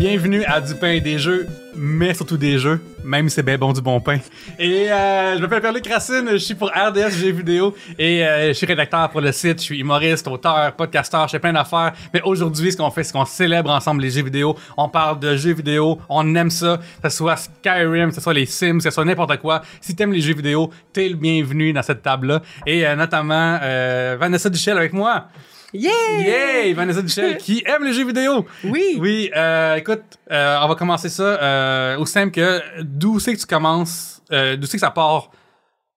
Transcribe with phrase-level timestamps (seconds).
[0.00, 1.46] Bienvenue à Du pain et des jeux,
[1.76, 4.18] mais surtout des jeux, même si c'est bien bon du bon pain.
[4.58, 8.52] Et euh, je m'appelle Pierre-Luc Racine, je suis pour RDS Jeux vidéo et euh, je
[8.54, 11.92] suis rédacteur pour le site, je suis humoriste, auteur, podcasteur, je fais plein d'affaires.
[12.14, 14.56] Mais aujourd'hui, ce qu'on fait, c'est qu'on célèbre ensemble les jeux vidéo.
[14.78, 18.32] On parle de jeux vidéo, on aime ça, que ce soit Skyrim, que ce soit
[18.32, 19.60] les Sims, que ce soit n'importe quoi.
[19.82, 22.40] Si t'aimes les jeux vidéo, t'es le bienvenu dans cette table-là.
[22.66, 25.26] Et euh, notamment euh, Vanessa Duchel avec moi.
[25.72, 25.90] Yeah!
[26.18, 26.72] Yay!
[26.72, 28.46] Vanessa Duchel qui aime les jeux vidéo.
[28.64, 28.96] Oui.
[28.98, 33.40] Oui, euh, écoute, euh, on va commencer ça euh, au simple que d'où c'est que
[33.40, 35.30] tu commences, euh, d'où c'est que ça part?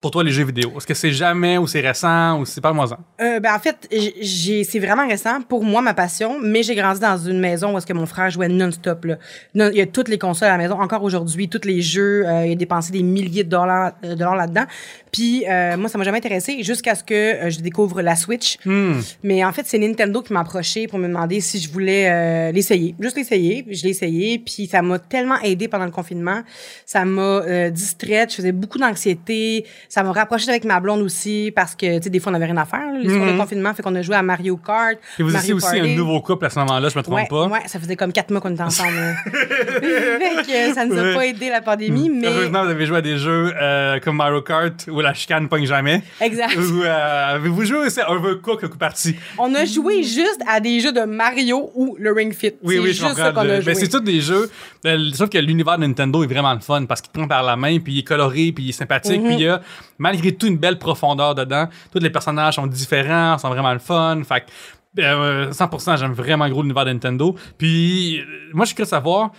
[0.03, 0.73] Pour toi les jeux vidéo?
[0.75, 2.85] Est-ce que c'est jamais ou c'est récent ou c'est pas moi
[3.21, 3.87] Euh, ben en fait,
[4.19, 7.77] j'ai c'est vraiment récent pour moi ma passion, mais j'ai grandi dans une maison où
[7.77, 9.15] est-ce que mon frère jouait non-stop là.
[9.55, 12.27] Non, il y a toutes les consoles à la maison, encore aujourd'hui, tous les jeux,
[12.27, 14.65] euh, il a dépensé des milliers de dollars, euh, dollars là-dedans.
[15.13, 18.57] Puis euh, moi ça m'a jamais intéressé jusqu'à ce que euh, je découvre la Switch.
[18.65, 18.99] Hmm.
[19.23, 22.51] Mais en fait, c'est Nintendo qui m'a approché pour me demander si je voulais euh,
[22.51, 22.95] l'essayer.
[22.99, 23.65] Juste l'essayer.
[23.69, 24.39] Je l'ai essayé.
[24.39, 26.41] Puis ça m'a tellement aidé pendant le confinement.
[26.85, 28.31] Ça m'a distraite.
[28.31, 29.65] Je faisais beaucoup d'anxiété.
[29.93, 32.45] Ça m'a rapproché avec ma blonde aussi parce que, tu sais, des fois, on n'avait
[32.45, 32.81] rien à faire.
[32.99, 34.97] Les de confinement, fait qu'on a joué à Mario Kart.
[35.19, 35.91] Et vous Mario étiez aussi Party.
[35.91, 37.45] un nouveau couple à ce moment-là, je me trompe Ouais, pas.
[37.47, 38.91] ouais, ça faisait comme quatre mois qu'on était ensemble.
[39.25, 41.13] fait que ça nous a Ouais.
[41.13, 44.41] pas aidé la pandémie, mais Heureusement, vous avez joué à des jeux euh, comme Mario
[44.41, 46.01] Kart où la chicane pogne jamais.
[46.21, 46.55] exact.
[46.57, 49.15] Ou euh, avez-vous joué aussi à Overcooked, le coup parti?
[49.37, 52.53] On a joué juste à des jeux de Mario ou le Ring Fit.
[52.63, 53.15] Oui, c'est oui, je juste comprends.
[53.25, 54.49] ça qu'on a ben, c'est tous des jeux.
[54.87, 57.43] euh, sauf que l'univers de Nintendo est vraiment le fun parce qu'il te prend par
[57.43, 59.27] la main, puis il est coloré, puis il est sympathique, Mhm.
[59.27, 59.61] puis il y a
[59.97, 61.67] malgré tout une belle profondeur dedans.
[61.91, 64.21] Tous les personnages sont différents, sont vraiment le fun.
[64.23, 67.35] Fait que, euh, 100%, j'aime vraiment gros l'univers de Nintendo.
[67.57, 69.31] Puis euh, moi, je suis savoir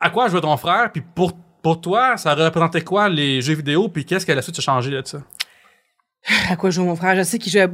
[0.00, 1.32] à quoi jouait ton frère, puis pour
[1.62, 4.90] pour toi, ça représentait quoi les jeux vidéo, puis qu'est-ce que la suite a changé
[4.90, 5.18] de ça?
[6.48, 7.16] À quoi joue mon frère?
[7.16, 7.68] Je sais qu'il jouait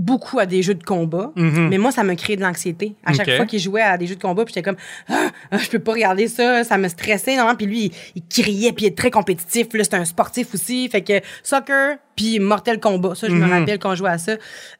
[0.00, 1.68] beaucoup à des jeux de combat, Mhm.
[1.68, 2.94] mais moi, ça me créait de l'anxiété.
[3.04, 4.78] À chaque fois qu'il jouait à des jeux de combat, puis j'étais comme,
[5.10, 7.36] ah, ah, je peux pas regarder ça, ça me stressait.
[7.36, 9.66] Non, puis lui, il, il criait, puis il est très compétitif.
[9.74, 10.88] Là, c'est un sportif aussi.
[10.88, 13.14] Fait que soccer, puis Mortal Kombat.
[13.14, 13.50] Ça, je me Mhm.
[13.52, 14.32] rappelle quand jouait à ça.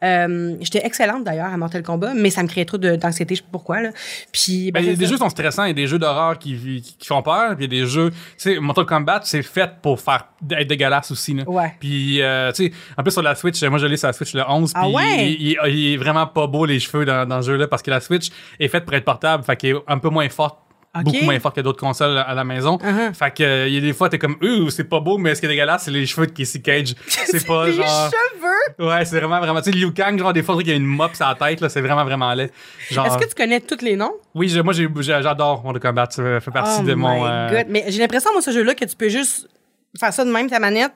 [0.04, 3.34] Euh, j'étais excellente d'ailleurs à Mortal Kombat, mais ça me créait trop de- d'anxiété.
[3.34, 3.80] Je sais pas pourquoi.
[3.82, 3.91] Là.
[4.32, 5.86] Puis, Ben, ben, il y a des jeux qui sont stressants, il y a des
[5.86, 8.59] jeux d'horreur qui, qui, qui font peur, puis il y a des jeux, tu sais,
[8.59, 11.44] Mortal Kombat, c'est fait pour faire être dégueulasse aussi, là.
[11.47, 11.75] Ouais.
[11.78, 14.34] Puis, euh, tu sais, en plus sur la Switch, moi je l'ai sur la Switch
[14.34, 15.09] le 11, Ah puis ouais?
[15.19, 17.91] Il, il- il est vraiment pas beau les cheveux dans, dans ce jeu-là, parce que
[17.91, 18.28] la Switch
[18.59, 20.59] est faite pour être portable, fait qu'il est un peu moins forte.
[21.04, 22.76] Beaucoup moins forte que d'autres consoles à la maison.
[22.78, 23.15] Uh-huh.
[23.15, 25.37] Fait que, euh, il y a des fois, t'es comme, ouh, c'est pas beau, mais
[25.37, 26.94] ce qui est dégueulasse, c'est les cheveux de Casey Cage.
[27.06, 28.10] C'est pas les genre.
[28.10, 28.88] cheveux!
[28.88, 29.62] Ouais, c'est vraiment, vraiment.
[29.62, 31.60] Tu sais, Liu Kang, genre, des fois, il y a une mop sur la tête,
[31.60, 32.50] là, c'est vraiment, vraiment laid.
[32.91, 33.06] Genre.
[33.06, 34.15] Est-ce que tu connais tous les noms?
[34.34, 37.22] Oui, moi j'adore Mortal Kombat, ça fait partie oh de mon.
[37.22, 37.66] my euh, God.
[37.69, 39.48] Mais j'ai l'impression, moi, ce jeu-là, que tu peux juste
[39.97, 40.92] faire ça de même, ta manette,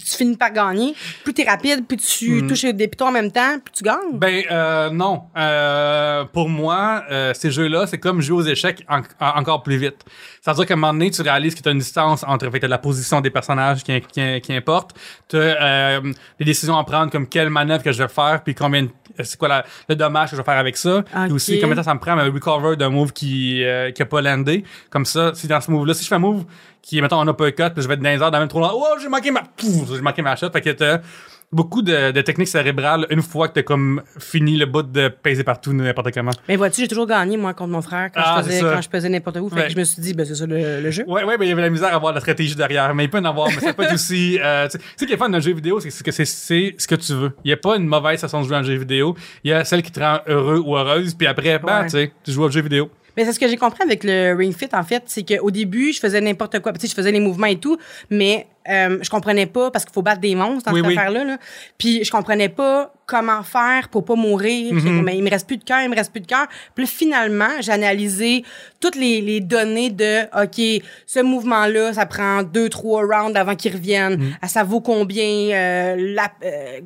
[0.00, 0.94] puis tu finis par gagner.
[1.24, 2.46] Plus t'es rapide, plus tu Mm.
[2.48, 4.18] touches des pitons en même temps, plus tu gagnes.
[4.18, 9.00] Ben euh, non, Euh, pour moi, euh, ces jeux-là, c'est comme jouer aux échecs en-
[9.20, 10.04] en- encore plus vite.
[10.42, 12.78] C'est-à-dire qu'à un moment donné, tu réalises que tu as une distance entre fait, la
[12.78, 14.96] position des personnages qui, qui, qui importe,
[15.28, 16.00] tu as
[16.38, 18.90] des décisions à prendre comme quelle manœuvre que je vais faire, puis combien, de-
[19.22, 21.60] c'est quoi la- le dommage que je vais faire avec ça, puis aussi Ok.
[21.62, 24.20] combien de temps ça me prend à me recover d'un move qui euh, qui pas
[24.20, 24.64] landé.
[24.90, 26.44] Comme ça, si dans ce move-là, si je fais un move
[26.86, 28.48] qui est mettons en uppercut, puis je vais être dans les airs dans le même
[28.48, 31.00] trop long, oh j'ai manqué ma, j'ai manqué ma shot, fait que t'as
[31.52, 35.44] beaucoup de, de techniques cérébrales une fois que t'as comme fini le bout de peser
[35.44, 36.32] partout n'importe comment.
[36.48, 38.72] Mais vois-tu, j'ai toujours gagné, moi, contre mon frère, quand Ah, je faisais, c'est ça.
[38.74, 39.48] quand je faisais n'importe où.
[39.48, 39.62] Fait Ouais.
[39.66, 41.04] que je me suis dit, ben, c'est ça le, le jeu.
[41.06, 42.92] Ouais, ouais, mais il y avait la misère à avoir la stratégie derrière.
[42.96, 44.38] Mais il peut en avoir, mais ça peut être aussi.
[44.42, 46.86] Euh, tu sais, qu'il y a fun d'un jeu vidéo, c'est que c'est c'est ce
[46.88, 47.32] que tu veux.
[47.44, 49.14] Il n'y a pas une mauvaise façon de jouer à un jeu vidéo.
[49.44, 51.84] Il y a celle qui te rend heureux ou heureuse, puis après, ben, Ouais.
[51.84, 52.90] tu sais, tu joues au jeu vidéo.
[53.16, 55.92] Mais c'est ce que j'ai compris avec le Ring Fit, en fait, c'est qu'au début,
[55.92, 56.72] je faisais n'importe quoi.
[56.72, 57.76] Tu sais, je faisais les mouvements et tout,
[58.10, 60.96] mais euh, je comprenais pas parce qu'il faut battre des monstres dans Oui, cette oui.
[60.98, 61.24] affaire-là.
[61.24, 61.38] Là.
[61.78, 64.74] Puis je comprenais pas comment faire pour pas mourir.
[64.74, 66.46] J'étais comme, Mais il me reste plus de cœur, il me reste plus de cœur.
[66.74, 68.42] Puis finalement, j'ai analysé
[68.80, 73.72] toutes les, les données de, OK, ce mouvement-là, ça prend deux, trois rounds avant qu'il
[73.72, 74.16] revienne.
[74.16, 74.36] Mhm.
[74.42, 75.24] Ah, Ça vaut combien?
[75.54, 76.80] euh, la, euh,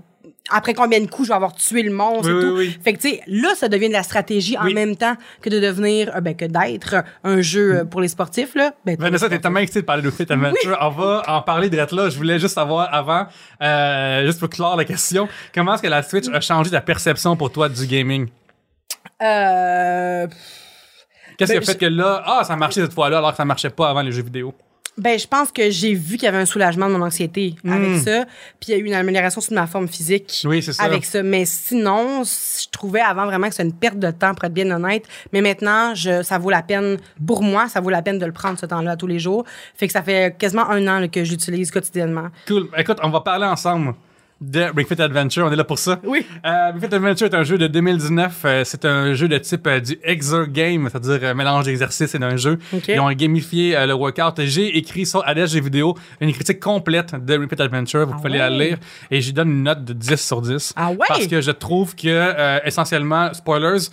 [0.50, 2.56] après combien de coups je vais avoir tué le monstre Oui, et tout.
[2.56, 2.78] oui.
[2.82, 5.60] Fait que, tu sais, là, ça devient de la stratégie en même temps que de
[5.60, 8.72] devenir, euh, ben, que d'être un jeu euh, pour les sportifs, là.
[8.84, 10.76] Ben, Vanessa, t'es tellement excitée de parler de Fit Adventure.
[10.80, 12.08] On va en parler de là.
[12.10, 13.26] Je voulais juste savoir avant,
[13.62, 17.36] euh, juste pour clore la question, comment est-ce que la Switch a changé ta perception
[17.36, 18.28] pour toi du gaming?
[19.22, 20.26] Euh,
[21.38, 23.44] Qu'est-ce Ben, qui a fait que là, ah, ça marchait cette fois-là alors que ça
[23.44, 24.54] marchait pas avant les jeux vidéo?
[25.00, 27.98] Ben, je pense que j'ai vu qu'il y avait un soulagement de mon anxiété avec
[27.98, 28.24] ça.
[28.60, 30.48] Puis il y a eu une amélioration sur ma forme physique Hmm.
[30.48, 30.82] Oui, c'est ça.
[30.84, 31.22] avec ça.
[31.22, 34.70] Mais sinon, je trouvais avant vraiment que c'était une perte de temps, pour être bien
[34.70, 35.04] honnête.
[35.32, 38.32] Mais maintenant, je, ça vaut la peine, pour moi, ça vaut la peine de le
[38.32, 39.44] prendre ce temps-là tous les jours.
[39.74, 42.28] Fait que ça fait quasiment un an là, que je l'utilise quotidiennement.
[42.46, 42.68] Cool.
[42.76, 43.94] Écoute, on va parler ensemble
[44.40, 45.46] de Fit Adventure.
[45.46, 46.00] On est là pour ça.
[46.04, 46.24] Oui.
[46.46, 48.42] Euh, Fit Adventure est un jeu de 2019.
[48.44, 52.36] Euh, c'est un jeu de type euh, du Exergame, c'est-à-dire euh, mélange d'exercices et d'un
[52.36, 52.58] jeu.
[52.72, 52.88] Ok.
[52.88, 54.40] Ils ont gamifié euh, le workout.
[54.44, 58.06] J'ai écrit sur ADSG Vidéo une critique complète de Fit Adventure.
[58.06, 58.68] Vous Ah pouvez aller la ouais?
[58.70, 58.78] lire.
[59.10, 60.72] Et j'y donne une note de 10 sur 10.
[60.76, 60.96] Ah ouais?
[61.06, 63.88] Parce que je trouve que, euh, essentiellement, spoilers,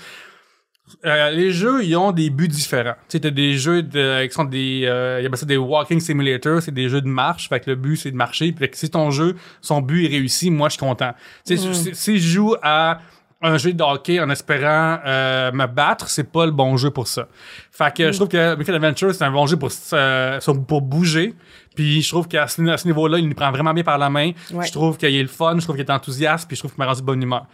[1.05, 2.95] euh, les jeux, ils ont des buts différents.
[3.07, 5.57] Tu sais, t'as des jeux de, qui sont des, euh, il y a ça des
[5.57, 7.49] walking simulators, c'est des jeux de marche.
[7.49, 8.53] Fait que le but, c'est de marcher.
[8.57, 11.13] Fait que si ton jeu, son but est réussi, moi, je suis content.
[11.45, 12.99] Tu sais, si, si je joue à
[13.41, 17.07] un jeu de hockey en espérant euh, me battre, c'est pas le bon jeu pour
[17.07, 17.27] ça.
[17.71, 21.35] Fait que je trouve que Wicked Adventure, c'est un bon jeu pour, euh, pour bouger.
[21.77, 24.31] Puis je trouve qu'à ce, niveau-là, il nous prend vraiment bien par la main.
[24.51, 24.65] Ouais.
[24.65, 26.79] Je trouve qu'il est le fun, je trouve qu'il est enthousiaste, puis je trouve qu'il
[26.83, 27.45] m'a rendu de bonne humeur.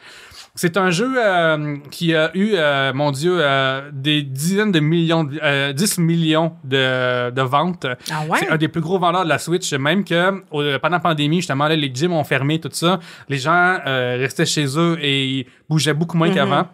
[0.56, 5.24] C'est un jeu euh, qui a eu, euh, mon Dieu, euh, des dizaines de millions,
[5.24, 7.88] de- euh, 10 millions de, de ventes.
[8.12, 8.38] Ah ouais?
[8.40, 9.74] C'est un des plus gros vendeurs de la Switch.
[9.74, 10.30] Même que
[10.78, 13.00] pendant la pandémie, justement, là, les gyms ont fermé, tout ça.
[13.30, 16.68] Les gens euh, restaient chez eux et bougeaient beaucoup moins qu'avant.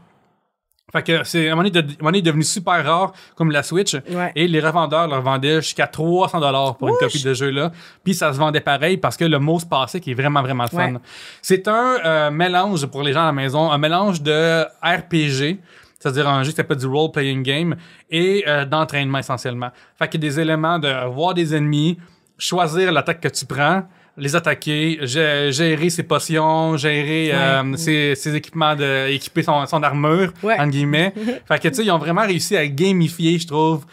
[0.91, 3.94] Fait que c'est à un moment donné, donné, devenu super rare comme la Switch.
[3.94, 4.31] Ouais.
[4.36, 7.71] Et les revendeurs leur vendaient jusqu'à 300 dollars pour une copie de jeu-là.
[8.03, 10.63] Puis ça se vendait pareil parce que le mot se passait qui est vraiment, vraiment
[10.63, 10.94] le fun.
[10.94, 11.00] Ouais.
[11.41, 15.59] C'est un euh, mélange, pour les gens à la maison, un mélange de RPG,
[16.00, 17.75] c'est-à-dire un jeu qui s'appelle du role-playing game,
[18.09, 19.69] et euh, d'entraînement essentiellement.
[19.97, 21.97] Fait qu'il y a des éléments de voir des ennemis,
[22.38, 23.83] choisir l'attaque que tu prends,
[24.19, 29.81] les attaquer, gé- gérer ses potions, gérer euh, ses, ses équipements, de, équiper son, son
[29.83, 30.60] armure, Ouais.
[30.60, 31.13] entre guillemets.
[31.48, 33.86] fait que, tu sais, ils ont vraiment réussi à gamifier, je trouve,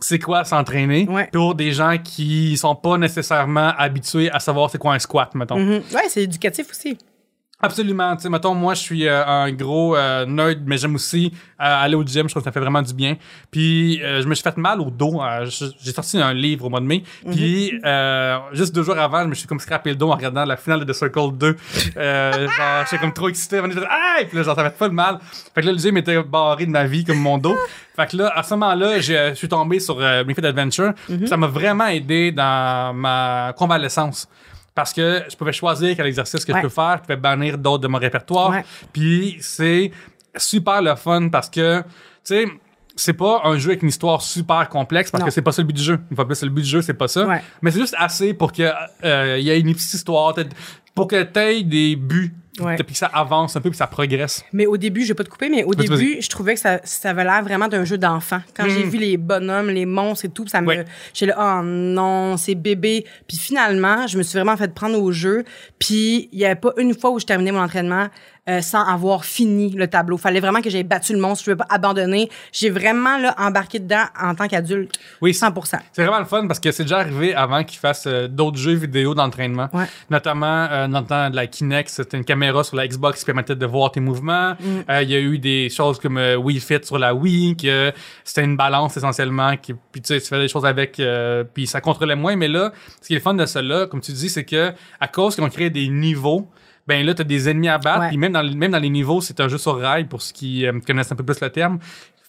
[0.00, 1.28] c'est quoi s'entraîner Ouais.
[1.32, 5.58] pour des gens qui sont pas nécessairement habitués à savoir c'est quoi un squat, mettons.
[5.58, 5.82] Mhm.
[5.92, 6.96] Ouais, c'est éducatif aussi.
[7.60, 8.14] Absolument.
[8.16, 11.38] Tu sais, mettons, moi, je suis euh, un gros euh, nerd, mais j'aime aussi euh,
[11.58, 12.28] aller au gym.
[12.28, 13.16] Je trouve que ça fait vraiment du bien.
[13.50, 15.22] Puis, euh, je me suis fait mal au dos.
[15.22, 17.04] euh, je- J'ai sorti un livre au mois de mai.
[17.30, 20.44] Puis, euh, juste deux jours avant, je me suis comme scrappé le dos en regardant
[20.44, 21.56] la finale de The Circle 2.
[21.96, 22.48] Euh, genre,
[22.90, 23.60] j'étais comme trop excité.
[23.60, 24.16] On était ah!
[24.28, 25.18] Puis là, genre, ça fait pas de mal.
[25.54, 27.56] Fait que là, le gym était barré de ma vie, comme mon dos.
[27.96, 30.92] Fait que là, à ce moment-là, je suis tombé sur euh, Ring Fit Adventure.
[31.26, 34.28] Ça m'a vraiment aidé dans ma convalescence.
[34.74, 36.58] Parce que je pouvais choisir quel exercice que Ouais.
[36.58, 38.50] je peux faire, je pouvais bannir d'autres de mon répertoire.
[38.50, 38.64] Ouais.
[38.92, 39.92] Puis c'est
[40.36, 41.86] super le fun parce que, tu
[42.24, 42.46] sais,
[42.96, 45.26] c'est pas un jeu avec une histoire super complexe parce Non.
[45.26, 46.00] que c'est pas ça le but du jeu.
[46.10, 47.26] Une fois plus, le but du jeu, c'est pas ça.
[47.26, 47.42] Ouais.
[47.62, 48.62] Mais c'est juste assez pour que
[49.04, 50.34] euh, il y ait une petite histoire,
[50.94, 52.76] pour que t'aies des buts, Ouais.
[52.76, 54.44] puis que ça avance un peu, puis ça progresse.
[54.52, 56.78] Mais au début, je vais pas te couper, mais au début, je trouvais que ça,
[56.84, 58.40] ça avait l'air vraiment d'un jeu d'enfant.
[58.56, 62.36] Quand j'ai vu les bonhommes, les monstres et tout, ça me, j'ai là, oh non,
[62.36, 63.06] c'est bébé.
[63.26, 65.42] Puis finalement, je me suis vraiment fait prendre au jeu.
[65.80, 68.06] Puis il y avait pas une fois où je terminais mon entraînement
[68.48, 70.16] euh, sans avoir fini le tableau.
[70.16, 72.30] Fallait vraiment que j'aie battu le monstre, je ne pas abandonner.
[72.52, 74.98] J'ai vraiment là embarqué dedans en tant qu'adulte.
[75.20, 75.32] Oui.
[75.32, 75.78] 100%.
[75.92, 78.74] C'est vraiment le fun parce que c'est déjà arrivé avant qu'ils fassent euh, d'autres jeux
[78.74, 79.68] vidéo d'entraînement.
[79.72, 79.86] Ouais.
[80.10, 83.26] Notamment euh, dans le temps de la Kinect, c'était une caméra sur la Xbox qui
[83.26, 84.52] permettait de voir tes mouvements.
[84.60, 84.66] Mm.
[84.90, 87.92] Euh, Il y a eu des choses comme Wii Fit sur la Wii, que
[88.24, 91.66] c'était une balance essentiellement, qui, puis tu sais, tu fais des choses avec, euh, puis
[91.66, 92.36] ça contrôlait moins.
[92.36, 95.08] Mais là, ce qui est le fun de cela, comme tu dis, c'est que à
[95.08, 96.48] cause qu'on crée des niveaux,
[96.86, 99.40] ben là, t'as des ennemis à battre, puis même dans, même dans les niveaux, c'est
[99.40, 101.78] un jeu sur rail pour ceux qui euh, connaissent un peu plus le terme.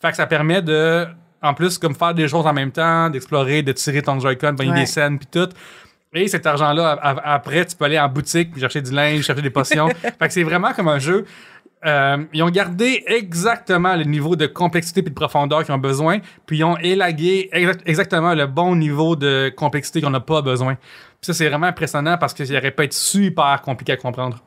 [0.02, 1.06] Fait que ça permet de,
[1.42, 4.72] en plus, comme faire des choses en même temps, d'explorer, de tirer ton Joy-Con, pogner
[4.72, 4.80] Ouais.
[4.82, 5.50] des scènes, puis tout.
[6.14, 9.50] Et cet argent-là, après, tu peux aller en boutique, puis chercher du linge, chercher des
[9.50, 9.90] potions.
[10.02, 11.26] fait que c'est vraiment comme un jeu.
[11.86, 16.20] Euh, ils ont gardé exactement le niveau de complexité et de profondeur qu'ils ont besoin,
[16.46, 20.76] puis ils ont élagué exact- exactement le bon niveau de complexité qu'on n'a pas besoin.
[20.76, 24.40] Puis ça, c'est vraiment impressionnant parce que ça aurait pas été super compliqué à comprendre.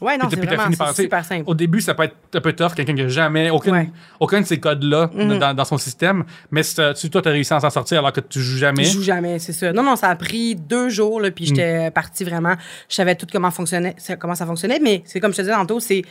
[0.00, 1.44] Ouais, non, Puis c'est puis vraiment par- super simple.
[1.46, 3.90] Au début, ça peut être un peu tough, quelqu'un qui a jamais, aucun, Ouais.
[4.18, 5.38] aucun de ces codes-là Mhm.
[5.38, 8.20] dans, dans son système, mais si toi, tu as réussi à s'en sortir alors que
[8.20, 8.84] tu joues jamais.
[8.84, 9.72] Je joue jamais, c'est ça.
[9.72, 12.54] Non, non, ça a pris deux jours, là, puis j'étais partie vraiment.
[12.88, 15.78] Je savais tout comment fonctionnait, comment ça fonctionnait, mais c'est comme je te disais tantôt,
[15.78, 16.02] c'est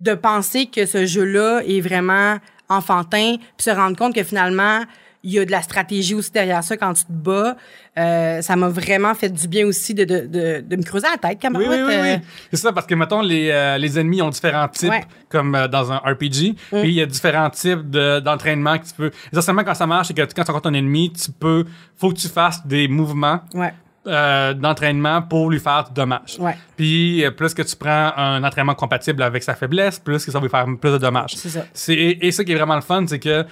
[0.00, 2.36] de penser que ce jeu-là est vraiment
[2.68, 4.80] enfantin, puis se rendre compte que finalement,
[5.26, 7.56] il y a de la stratégie aussi derrière ça quand tu te bats.
[7.96, 11.16] Euh, ça m'a vraiment fait du bien aussi de, de, de, de me creuser la
[11.16, 12.16] tête, comme Oui, oui, oui, oui.
[12.50, 15.04] C'est ça, parce que, mettons, les, euh, les ennemis ont différents types, Ouais.
[15.30, 16.54] comme euh, dans un RPG.
[16.70, 19.10] Puis il y a différents types de- d'entraînement que tu peux.
[19.32, 21.64] Essentiellement, quand ça marche, c'est que quand tu rencontres un ennemi, tu peux.
[21.96, 23.72] Faut que tu fasses des mouvements Ouais.
[24.06, 26.36] Euh, d'entraînement pour lui faire du dommage.
[26.38, 26.56] Ouais.
[26.76, 30.38] Puis euh, plus que tu prends un entraînement compatible avec sa faiblesse, plus que ça
[30.38, 31.34] va lui faire plus de dommages.
[31.36, 31.64] C'est ça.
[31.72, 33.44] C'est et, et ça qui est vraiment le fun, c'est que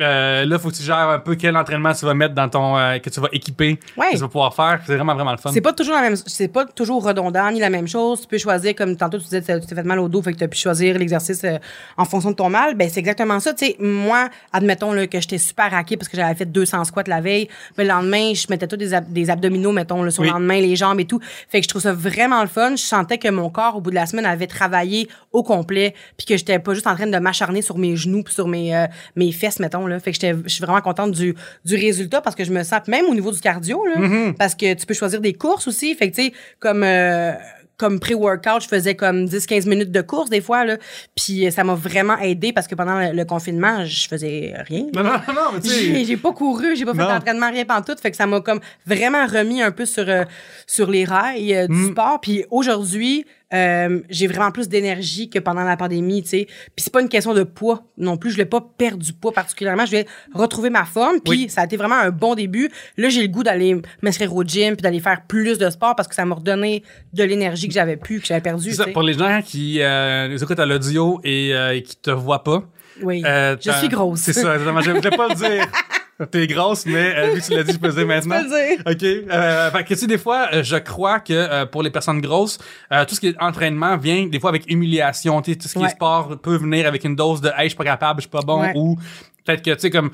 [0.00, 2.76] euh, là, faut que tu gères un peu quel entraînement tu vas mettre dans ton
[2.76, 4.06] euh, que tu vas équiper, Ouais.
[4.10, 4.80] que tu vas pouvoir faire.
[4.86, 5.50] C'est vraiment vraiment le fun.
[5.52, 8.22] C'est pas toujours la même, c'est pas toujours redondant ni la même chose.
[8.22, 10.38] Tu peux choisir, comme tantôt tu disais, tu t'es fait mal au dos, fait que
[10.38, 11.58] tu as pu choisir l'exercice euh,
[11.96, 12.74] en fonction de ton mal.
[12.74, 13.54] Ben, c'est exactement ça.
[13.54, 17.04] Tu sais, moi, admettons là, que j'étais super raqué parce que j'avais fait 200 squats
[17.06, 17.48] la veille.
[17.78, 20.28] Mais le lendemain, je mettais tous des, ab- des abdominaux, mettons, là, sur Oui.
[20.28, 21.20] le lendemain, les jambes et tout.
[21.48, 22.70] Fait que je trouve ça vraiment le fun.
[22.72, 26.26] Je sentais que mon corps, au bout de la semaine, avait travaillé au complet, puis
[26.26, 28.86] que j'étais pas juste en train de m'acharner sur mes genoux puis sur mes, euh,
[29.14, 29.83] mes fesses, mettons.
[29.86, 30.00] Là.
[30.00, 33.06] Fait que je suis vraiment contente du, du résultat parce que je me sens, même
[33.06, 34.34] au niveau du cardio, là, Mm-hmm.
[34.34, 35.94] parce que tu peux choisir des courses aussi.
[35.94, 36.82] Fait que, tu sais, comme...
[36.82, 37.32] euh,
[37.76, 40.64] comme pré-workout, je faisais comme 10-15 minutes de course des fois.
[40.64, 40.76] Là.
[41.16, 44.86] Puis euh, ça m'a vraiment aidé parce que pendant le, confinement, je faisais rien.
[44.94, 46.04] Non, non, non, mais tu J'ai sais.
[46.04, 47.98] j'ai pas couru, j'ai pas fait d'entraînement, rien pantoute.
[47.98, 50.22] Fait que ça m'a comme vraiment remis un peu sur, euh,
[50.68, 51.74] sur les rails euh, Mm.
[51.86, 52.20] du sport.
[52.20, 56.46] Puis aujourd'hui, euh, j'ai vraiment plus d'énergie que pendant la pandémie, tu sais.
[56.46, 58.30] Puis c'est pas une question de poids non plus.
[58.30, 59.84] Je voulais pas perdre du poids particulièrement.
[59.84, 61.20] Je voulais retrouver ma forme.
[61.20, 61.48] Puis Oui.
[61.50, 62.70] ça a été vraiment un bon début.
[62.96, 66.08] Là, j'ai le goût d'aller m'inscrire au gym puis d'aller faire plus de sport parce
[66.08, 66.82] que ça m'a redonné
[67.12, 68.72] de l'énergie que j'avais plus, que j'avais perdu.
[68.72, 68.90] Sais.
[68.92, 72.64] pour les gens qui euh, écoutent à l'audio et euh, qui te voient pas.
[73.02, 73.22] Oui.
[73.26, 74.20] euh, je suis grosse.
[74.20, 74.80] C'est ça, exactement.
[74.80, 75.66] Je voulais pas le dire.
[76.30, 78.36] T'es grosse, mais euh, vu que tu l'as dit, je peux le dire maintenant.
[78.40, 78.44] Je
[78.84, 79.22] peux le dire.
[79.26, 79.30] OK.
[79.32, 82.20] Euh, fait que, tu sais, des fois, euh, je crois que euh, pour les personnes
[82.20, 82.58] grosses,
[82.92, 85.42] euh, tout ce qui est entraînement vient des fois avec humiliation.
[85.42, 85.86] Tu sais, tout ce qui Ouais.
[85.86, 88.30] est sport peut venir avec une dose de «Hey, je suis pas capable, je suis
[88.30, 88.72] pas bon Ouais.
[88.76, 88.96] ou
[89.44, 90.10] peut-être que, tu sais, comme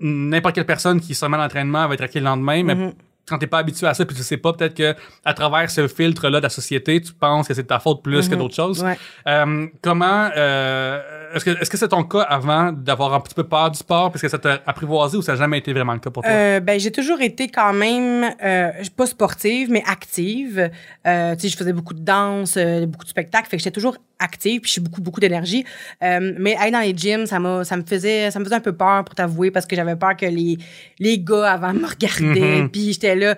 [0.00, 2.92] n'importe quelle personne qui se remet à l'entraînement va être raquée le lendemain, mais Mm-hmm.
[3.28, 5.86] quand t'es pas habitué à ça puis tu sais pas, peut-être que à travers ce
[5.86, 8.82] filtre-là de la société, tu penses que c'est de ta faute plus que d'autres choses.
[8.82, 8.86] Mm-hmm.
[8.86, 8.98] Ouais.
[9.28, 11.00] Euh, comment euh,
[11.34, 14.10] est-ce que est-ce que c'est ton cas avant d'avoir un petit peu peur du sport?
[14.10, 16.30] Parce que ça t'a apprivoisé ou ça n'a jamais été vraiment le cas pour toi?
[16.32, 20.70] Euh, ben j'ai toujours été quand même euh, pas sportive mais active.
[21.06, 23.74] Euh, tu sais je faisais beaucoup de danse, euh, beaucoup de spectacles, fait que j'étais
[23.74, 25.64] toujours active puis j'ai beaucoup beaucoup d'énergie.
[26.02, 28.60] Euh, mais aller dans les gyms, ça m'a ça me faisait ça me faisait un
[28.60, 30.58] peu peur pour t'avouer parce que j'avais peur que les
[30.98, 32.70] les gars avant me regardaient Mhm.
[32.70, 33.36] puis j'étais là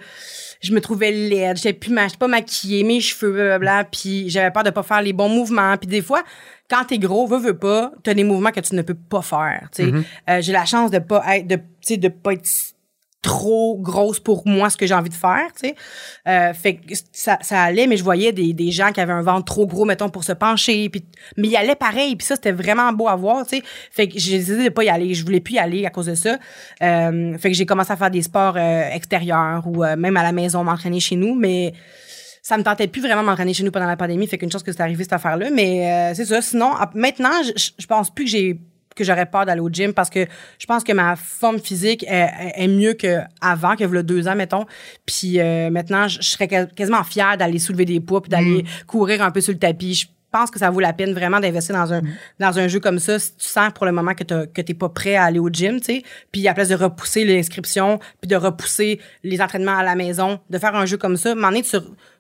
[0.63, 4.63] je me trouvais laide, j'étais plus ma, pas maquillée, mes cheveux blablabla, puis j'avais peur
[4.63, 6.23] de pas faire les bons mouvements, puis des fois
[6.71, 9.69] quand t'es gros, veux veux pas, t'as des mouvements que tu ne peux pas faire,
[9.75, 9.93] tu sais.
[10.31, 12.49] Euh, j'ai la chance de pas être de tu sais de pas être
[13.23, 15.75] trop grosse pour moi ce que j'ai envie de faire, tu sais.
[16.27, 19.23] Euh, fait que ça, ça allait, mais je voyais des, des gens qui avaient un
[19.23, 21.05] ventre trop gros, mettons, pour se pencher, puis
[21.37, 23.63] mais ils allaient pareil, puis ça, c'était vraiment beau à voir, tu sais.
[23.93, 26.07] Fait que j'ai décidé de pas y aller, je voulais plus y aller à cause
[26.07, 26.37] de ça.
[26.83, 30.23] Euh, fait que j'ai commencé à faire des sports euh, extérieurs ou euh, même à
[30.25, 31.73] la maison, m'entraîner chez nous, mais
[32.43, 34.73] ça me tentait plus vraiment m'entraîner chez nous pendant la pandémie, fait qu'une chose que
[34.73, 36.43] c'est arrivé cette affaire-là, mais euh, c'est ça.
[36.43, 38.59] Sinon, ap- maintenant, je pense plus que j'ai
[38.95, 40.27] que j'aurais peur d'aller au gym parce que
[40.59, 42.09] je pense que ma forme physique est,
[42.57, 44.67] est- est mieux qu'avant, que le deux ans, mettons.
[45.07, 48.65] Puis euh, maintenant, je, je serais quas- quasiment fière d'aller soulever des poids puis d'aller
[48.87, 49.95] courir un peu sur le tapis.
[49.95, 50.07] Je
[50.39, 52.01] pense que ça vaut la peine vraiment d'investir dans un
[52.41, 54.73] dans un jeu comme ça si tu sens pour le moment que t'as- que t'es
[54.73, 56.03] pas prêt à aller au gym, tu sais.
[56.33, 60.57] Puis à place de repousser l'inscription, puis de repousser les entraînements à la maison, de
[60.59, 61.63] faire un jeu comme ça, un moment donné,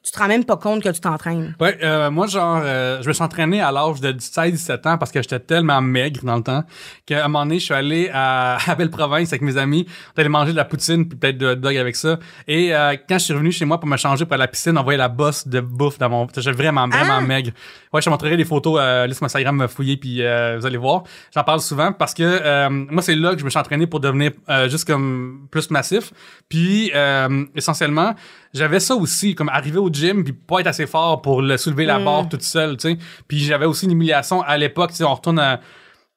[0.02, 1.54] tu, te rends même pas compte que tu t'entraînes.
[1.61, 5.12] Ouais, euh, moi, genre, euh, je me suis entraîné à l'âge de 16-17 ans parce
[5.12, 6.64] que j'étais tellement maigre dans le temps
[7.06, 9.87] qu'à un moment donné, je suis allé à, à Belle-Province avec mes amis.
[10.16, 12.18] On allait manger de la poutine puis peut-être de hot dog avec ça.
[12.49, 14.49] Et euh, quand je suis revenu chez moi pour me changer pour aller à la
[14.49, 16.26] piscine, on voyait la bosse de bouffe dans mon...
[16.35, 17.21] J'étais vraiment, vraiment Ah!
[17.21, 17.50] maigre.
[17.92, 20.66] Ouais, je te montrerai des photos, euh, laisse mon Instagram me fouiller puis euh, vous
[20.66, 21.02] allez voir.
[21.35, 24.00] J'en parle souvent parce que euh, moi, c'est là que je me suis entraîné pour
[24.00, 26.12] devenir euh, juste comme plus massif.
[26.49, 28.14] Puis, euh, essentiellement,
[28.52, 31.87] j'avais ça aussi, comme arriver au gym puis pas être assez fort pour le soulever
[31.87, 32.99] la barre toute seule, tu sais.
[33.26, 35.61] Puis j'avais aussi une humiliation à l'époque, tu sais, on retourne à,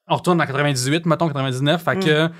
[0.08, 2.30] on retourne en 98, mettons 99, fait que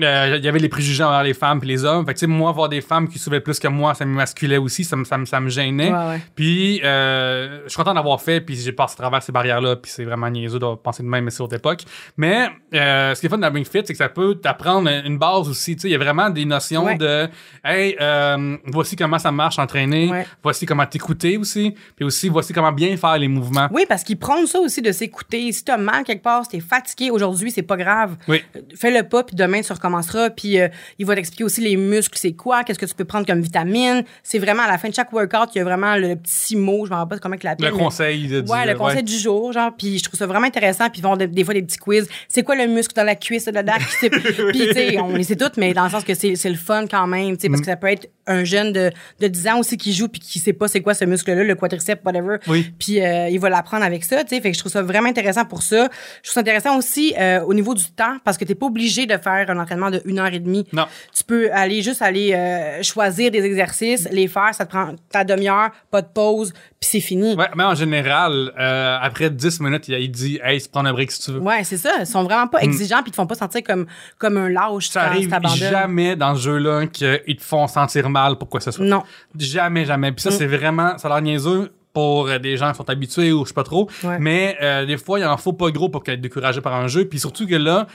[0.00, 2.06] euh, il y avait les préjugés envers les femmes puis les hommes.
[2.06, 4.56] Fait que, tu sais, moi, voir des femmes qui soulevaient plus que moi, ça m'émasculait
[4.56, 5.92] aussi, ça me, ça me, ça me gênait.
[5.92, 6.20] Ouais, ouais.
[6.34, 9.90] Puis, euh, je suis content d'avoir fait, puis j'ai passé à travers ces barrières-là, puis
[9.94, 11.80] c'est vraiment niaiseux de penser de même, mais c'est autre époque.
[12.16, 15.18] Mais, euh, ce qui est fun dans Ring Fit, c'est que ça peut t'apprendre une
[15.18, 16.96] base aussi, tu sais, il y a vraiment des notions Ouais.
[16.96, 17.28] de,
[17.64, 20.10] hey, euh, voici comment ça marche entraîner,
[20.42, 23.68] voici comment t'écouter aussi, puis aussi, voici comment bien faire les mouvements.
[23.70, 25.52] Oui, parce qu'ils prônent ça aussi de s'écouter.
[25.52, 28.16] Si t'as mal quelque part, si t'es fatigué aujourd'hui, c'est pas grave.
[28.26, 28.42] Oui.
[28.74, 30.30] Fais le pas, puis demain, tu tu recommenceras.
[30.30, 33.26] Puis euh, il va t'expliquer aussi les muscles, c'est quoi, qu'est-ce que tu peux prendre
[33.26, 34.04] comme vitamine.
[34.22, 36.84] C'est vraiment à la fin de chaque workout, il y a vraiment le petit mot,
[36.86, 37.66] je me rappelle pas comment il l'appelle.
[37.70, 39.70] Le mais- conseil de Ouais, le conseil du jour, genre.
[39.76, 40.88] Puis je trouve ça vraiment intéressant.
[40.90, 42.08] Puis ils font des, des fois des petits quiz.
[42.28, 45.14] C'est quoi le muscle dans la cuisse de la Puis c'est- puis, tu sais, on
[45.16, 47.42] les sait toutes, mais dans le sens que c'est c'est le fun quand même, tu
[47.42, 47.64] sais, parce Mm.
[47.64, 50.38] que ça peut être un jeune de, de 10 ans aussi qui joue puis qui
[50.38, 52.36] sait pas c'est quoi ce muscle-là, le quadriceps, whatever.
[52.46, 52.72] Oui.
[52.78, 54.40] Puis euh, il va l'apprendre avec ça, tu sais.
[54.40, 55.88] Fait que je trouve ça vraiment intéressant pour ça.
[56.22, 59.06] Je trouve ça intéressant aussi euh, au niveau du temps parce que t'es pas obligé
[59.06, 60.66] de faire un entraînement de une heure et demie.
[60.72, 60.86] Non.
[61.14, 65.24] Tu peux aller juste aller euh, choisir des exercices, les faire, ça te prend ta
[65.24, 67.34] demi-heure, pas de pause, puis c'est fini.
[67.34, 71.10] Ouais, mais en général, euh, après 10 minutes, il, dit Hey, tu prends un break
[71.10, 71.40] si tu veux.
[71.40, 71.92] Ouais, c'est ça.
[72.00, 73.86] Ils sont vraiment pas exigeants puis ils te font pas sentir comme,
[74.18, 74.92] comme un lâche Mm.
[74.92, 78.70] Ça arrive jamais dans ce jeu-là qu'ils te font sentir mal pour quoi que ce
[78.70, 78.84] soit.
[78.84, 79.02] Non.
[79.38, 80.10] Jamais, jamais.
[80.10, 80.14] Mm.
[80.14, 83.44] Puis ça, c'est vraiment, ça a l'air niaiseux pour des gens qui sont habitués ou
[83.44, 83.88] je sais pas trop.
[84.02, 84.18] Ouais.
[84.18, 87.06] Mais euh, des fois, il en faut pas gros pour être découragé par un jeu.
[87.06, 87.86] Puis surtout que là,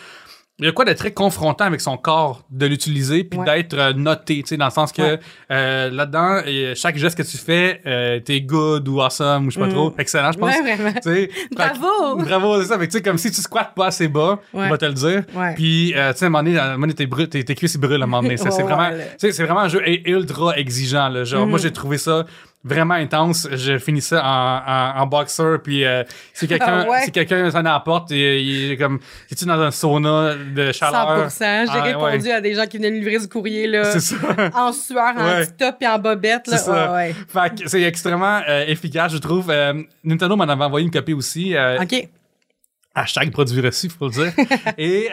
[0.59, 3.45] il y a quoi d'être très confrontant avec son corps, de l'utiliser, puis Ouais.
[3.45, 5.19] d'être euh, noté, tu sais, dans le sens que Ouais.
[5.51, 9.55] euh, là-dedans, et chaque geste que tu fais, euh, t'es good ou awesome ou je
[9.55, 10.49] sais pas trop, excellent, je pense.
[10.59, 10.63] Mm.
[10.65, 10.93] Ouais, vraiment.
[10.93, 12.19] Tu sais, Bravo!
[12.19, 12.79] Fait bravo, c'est ça.
[12.79, 14.93] Fait que, tu sais, comme si tu squattes pas assez bas, il va te le
[14.93, 15.23] dire.
[15.35, 15.53] Ouais.
[15.53, 17.43] Puis, euh, tu sais, à un moment donné, à un moment donné, tes, brû- tes,
[17.45, 18.37] tes cuisses, brûlent à un moment donné.
[18.37, 21.23] C'est vraiment, c'est vraiment un jeu ultra exigeant, là.
[21.23, 21.49] Genre, Mm-hmm.
[21.49, 22.25] moi, j'ai trouvé ça
[22.63, 23.47] vraiment intense.
[23.51, 24.21] Je finissais en,
[24.67, 27.01] en, en boxer, puis euh, si quelqu'un, Ah ouais?
[27.05, 28.99] si quelqu'un sonne à la porte, il, il est comme,
[29.31, 31.27] es-tu dans un sauna de chaleur?
[31.27, 32.31] 100% J'ai Ah, répondu ouais.
[32.33, 33.83] à des gens qui venaient me livrer du courrier, là.
[33.85, 34.15] C'est ça.
[34.53, 35.47] En sueur, en Ouais.
[35.47, 36.57] top et en bobette, là.
[36.57, 37.13] C'est.
[37.27, 39.49] Fait que c'est extrêmement euh, efficace, je trouve.
[39.49, 41.55] Euh, Nintendo m'en avait envoyé une copie aussi.
[41.55, 42.09] euh, OK.
[42.95, 44.33] Hashtag produit reçu, faut le dire.
[44.79, 45.09] Et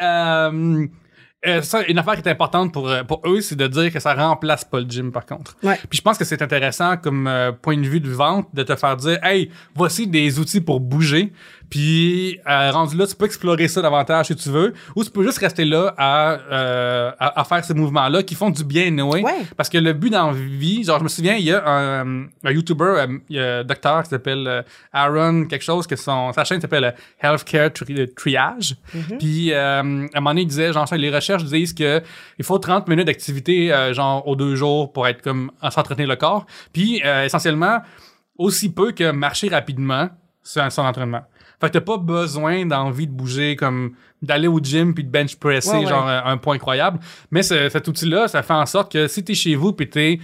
[1.46, 4.00] euh, ça, une affaire qui est importante pour, euh, pour eux, c'est de dire que
[4.00, 5.56] ça remplace pas le gym, par contre.
[5.62, 5.78] Ouais.
[5.88, 8.74] Puis je pense que c'est intéressant comme euh, point de vue de vente de te
[8.76, 11.32] faire dire, hey, voici des outils pour bouger.
[11.74, 15.24] Puis euh, rendu là, tu peux explorer ça davantage si tu veux, ou tu peux
[15.24, 19.24] juste rester là à, euh, à, à faire ces mouvements-là qui font du bien, anyway.
[19.24, 19.32] Ouais.
[19.56, 22.26] Parce que le but dans la vie, genre je me souviens, il y a un,
[22.44, 24.62] un YouTuber, euh, il y a un docteur qui s'appelle euh,
[24.92, 26.90] Aaron quelque chose, que son, sa chaîne s'appelle euh,
[27.20, 28.76] Healthcare Tri- Triage.
[29.18, 32.00] Puis euh, à un moment donné, il disait, genre les recherches disent que
[32.38, 36.06] il faut 30 minutes d'activité euh, genre aux deux jours pour être comme à s'entraîner
[36.06, 36.46] le corps.
[36.72, 37.80] Puis euh, essentiellement
[38.38, 40.08] aussi peu que marcher rapidement,
[40.44, 41.22] c'est un- son entraînement.
[41.60, 43.92] Fait que t'as pas besoin d'envie de bouger comme
[44.22, 45.86] d'aller au gym puis de bench presser Ouais, ouais.
[45.86, 46.98] genre un, un point incroyable.
[47.30, 50.18] Mais ce- cet outil-là, ça fait en sorte que si t'es chez vous puis t'es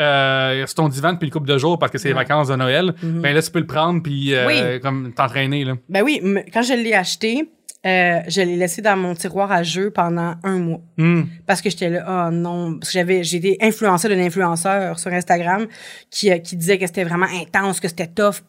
[0.00, 2.56] euh, sur ton divan depuis une couple de jours parce que c'est les vacances de
[2.56, 4.46] Noël, ben là tu peux le prendre puis euh.
[4.46, 4.80] Oui.
[4.80, 5.74] comme t'entraîner là.
[5.88, 6.20] Ben oui,
[6.52, 7.48] quand je l'ai acheté,
[7.86, 10.80] euh, je l'ai laissé dans mon tiroir à jeux pendant un mois.
[10.96, 11.24] Hmm.
[11.46, 12.78] Parce que j'étais là, oh non.
[12.78, 15.66] Parce que j'avais, j'ai été influencée d'un influenceur sur Instagram
[16.10, 18.42] qui, euh, qui disait que c'était vraiment intense, que c'était tough.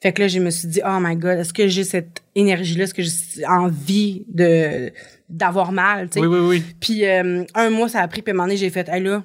[0.00, 2.84] Fait que là, je me suis dit, oh my god, est-ce que j'ai cette énergie-là?
[2.84, 4.92] Est-ce que j'ai envie de,
[5.28, 6.26] d'avoir mal, tu sais?
[6.26, 6.62] Oui oui oui.
[6.80, 9.02] Puis euh, un mois, ça a pris, puis à un moment donné, j'ai fait, hey
[9.02, 9.22] là,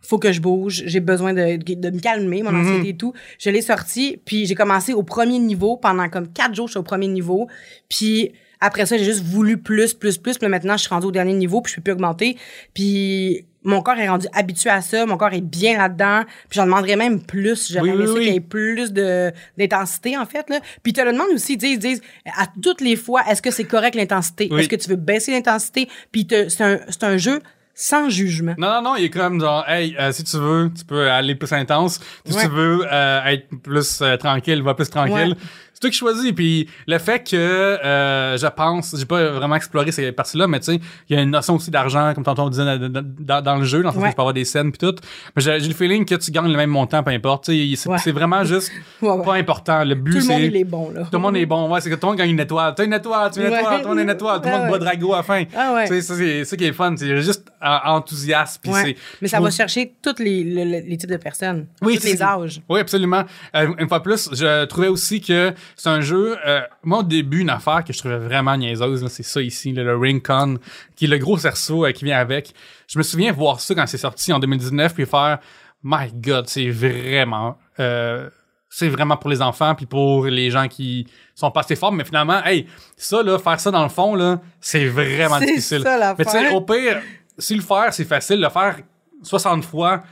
[0.00, 3.12] faut que je bouge, j'ai besoin de, de me calmer, mon anxiété et tout.
[3.38, 5.76] Je l'ai sorti, puis j'ai commencé au premier niveau.
[5.76, 7.48] Pendant comme quatre jours, je suis au premier niveau.
[7.88, 8.32] Puis
[8.64, 10.38] après ça, j'ai juste voulu plus, plus, plus.
[10.38, 12.36] Puis là, maintenant, je suis rendue au dernier niveau, puis je peux plus augmenter.
[12.74, 16.22] Puis mon corps est rendu habitué à ça, mon corps est bien là-dedans.
[16.50, 17.72] Puis j'en demanderais même plus.
[17.72, 20.48] J'aimerais Oui, oui, qu'il y ait plus de d'intensité, en fait.
[20.50, 20.60] Là.
[20.82, 22.02] Puis tu te le demandes aussi, ils disent, ils disent
[22.36, 24.50] à toutes les fois, est-ce que c'est correct l'intensité?
[24.52, 25.88] Est-ce que tu veux baisser l'intensité?
[26.12, 27.40] Puis c'est un, c'est un jeu
[27.76, 28.54] sans jugement.
[28.56, 31.34] Non, non, non, il est comme genre, hey, euh, si tu veux, tu peux aller
[31.34, 31.98] plus intense.
[32.24, 32.42] Si Ouais.
[32.44, 35.30] tu veux euh, être plus euh, tranquille, va plus tranquille.
[35.30, 35.46] Ouais.
[35.84, 36.32] Toi qui choisis.
[36.32, 40.72] Puis le fait que, euh, je pense, j'ai pas vraiment exploré ces parties-là, mais tu
[40.72, 43.64] sais, il y a une notion aussi d'argent, comme tantôt on disait dans, dans- le
[43.64, 44.10] jeu, dans le sens que Ouais.
[44.10, 44.94] tu peux avoir des scènes puis tout.
[45.36, 47.44] Mais j'ai le feeling que tu gagnes le même montant, peu importe.
[47.44, 47.98] Tu sais, c'est Ouais.
[47.98, 49.84] c'est vraiment juste Ouais, pas important.
[49.84, 51.02] Le but, Tout le monde, il est bon, là.
[51.02, 52.72] Tout le monde est bon, ouais, c'est que tout le monde gagne une étoile.
[52.74, 54.68] T'as une étoile, tu as une étoile, tout le monde une étoile, tout le monde
[54.68, 55.42] boit Drago à la fin.
[55.54, 58.60] Ah c'est ça qui est fun, c'est juste enthousiaste.
[58.62, 61.66] puis c'est- Mais ça va chercher tous les, le- le- les types de personnes.
[61.82, 62.60] Oui, tous les âges.
[62.68, 63.24] Oui, absolument.
[63.54, 66.36] Euh, une fois plus, je trouvais aussi que c'est un jeu.
[66.46, 69.82] euh, moi, au début, une affaire que je trouvais vraiment niaiseuse, c'est ça ici, là,
[69.82, 70.56] le Ring Con,
[70.96, 72.54] qui est le gros cerceau euh, qui vient avec.
[72.88, 75.38] Je me souviens voir ça quand c'est sorti en 2019, puis faire
[75.82, 77.58] My God, c'est vraiment.
[77.80, 78.28] euh,
[78.76, 81.06] c'est vraiment pour les enfants puis pour les gens qui
[81.36, 84.40] sont pas assez forts mais finalement hey ça là faire ça dans le fond là
[84.60, 87.00] c'est vraiment C'est difficile ça, mais tu sais au pire
[87.38, 88.78] si le faire c'est facile le faire
[89.22, 90.02] 60 fois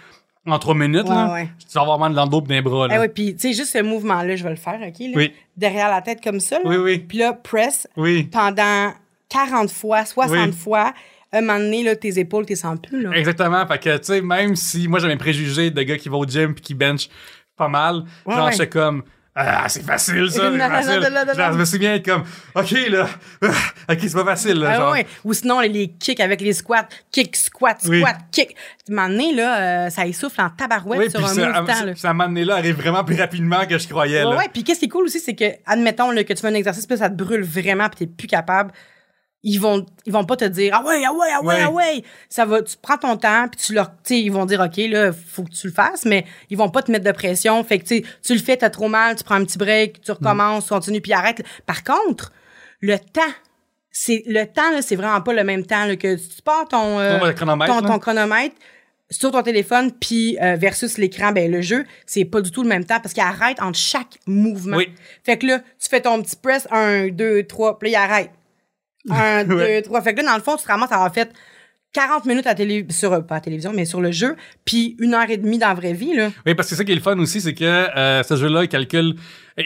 [0.46, 1.48] en 3 minutes Ouais, là, ouais.
[1.58, 2.96] tu vas avoir mal dans le dos pis dans les bras là.
[2.96, 4.98] Eh oui, puis tu sais, juste ce mouvement-là, je vais le faire, OK?
[4.98, 5.32] Là, Oui.
[5.56, 6.56] Derrière la tête comme ça.
[6.56, 6.62] Là.
[6.64, 6.98] Oui, oui.
[6.98, 8.24] Puis là, press Oui.
[8.24, 8.92] pendant
[9.28, 10.52] 40 fois, 60 Oui.
[10.52, 10.92] fois.
[11.32, 13.10] Un moment donné, là, tes épaules, t'es sens plus, là.
[13.12, 13.66] Exactement.
[13.66, 16.26] Fait que, tu sais, même si moi j'avais un préjugé de gars qui vont au
[16.26, 17.08] gym puis qui bench
[17.56, 19.02] pas mal, Ouais, genre, j'étais comme,
[19.34, 20.90] Ah, c'est facile, ça, c'est facile.
[21.00, 21.52] non, non, non, Genre, non.
[21.54, 22.22] je me souviens être comme,
[22.54, 23.08] OK, là,
[23.42, 24.96] ah, OK, c'est pas facile, là, Ah genre.
[25.24, 26.86] Ou sinon, les, kicks avec les squats.
[27.10, 28.00] Kick, squat, Oui.
[28.00, 28.50] squat, kick.
[28.54, 31.66] À un moment donné, là, euh, ça essouffle en tabarouette Oui, sur un ça, move
[31.66, 31.94] temps, là.
[31.94, 34.36] ça, ça m'a amené là arrive vraiment plus rapidement que je croyais, Ouais, là.
[34.36, 34.48] ouais.
[34.52, 36.86] Puis qu'est-ce qui est cool aussi, c'est que, admettons là, que tu fais un exercice,
[36.86, 38.70] puis ça te brûle vraiment, puis t'es plus capable.
[39.44, 41.62] Ils vont, ils vont pas te dire, ah ouais, ah ouais, ah ouais, Ouais.
[41.64, 42.04] ah ouais.
[42.28, 44.76] Ça va, tu prends ton temps, puis tu leur, tu sais, ils vont dire, OK,
[44.88, 47.62] là, faut que tu le fasses, mais ils vont pas te mettre de pression.
[47.64, 50.12] Fait que, tu tu le fais, t'as trop mal, tu prends un petit break, tu
[50.12, 51.42] recommences, tu continues, puis arrête.
[51.66, 52.32] Par contre,
[52.80, 53.20] le temps,
[53.90, 57.00] c'est, le temps, là, c'est vraiment pas le même temps, là, que tu pars ton,
[57.00, 58.54] euh, chronomètre, ton, chronomètre
[59.10, 62.68] sur ton téléphone puis euh, versus l'écran ben le jeu c'est pas du tout le
[62.70, 64.88] même temps parce qu'il arrête entre chaque mouvement Oui.
[65.22, 68.30] fait que là tu fais ton petit press un deux trois puis là il arrête
[69.10, 69.78] un Ouais.
[69.78, 71.32] deux trois fait que là dans le fond tu te ramasses à avoir fait
[71.92, 74.34] 40 minutes à télé sur euh, pas à télévision mais sur le jeu
[74.64, 76.84] puis une heure et demie dans la vraie vie là Oui, parce que c'est ça
[76.84, 79.16] qui est le fun aussi, c'est que euh, ce jeu-là, il calcule,